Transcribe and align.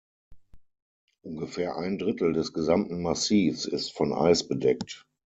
Ungefähr 1.23 1.75
ein 1.77 1.99
Drittel 1.99 2.33
des 2.33 2.53
gesamten 2.53 3.03
Massivs 3.03 3.65
ist 3.65 3.91
von 3.91 4.13
Eis 4.13 4.47
bedeckt. 4.47 5.05